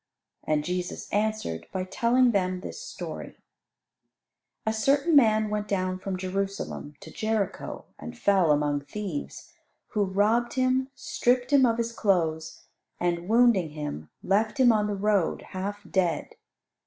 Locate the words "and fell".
7.99-8.49